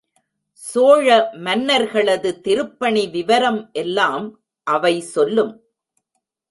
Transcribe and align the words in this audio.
சோழ 0.63 1.07
மன்னர்களது 1.43 2.31
திருப்பணி 2.41 3.03
விவரம் 3.07 3.61
எல்லாம் 3.73 4.27
அவை 4.67 4.95
சொல்லும். 5.15 5.53